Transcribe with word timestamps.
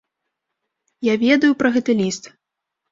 Я 1.11 1.19
ведаю 1.27 1.53
пра 1.61 1.69
гэты 1.77 1.91
ліст! 2.03 2.23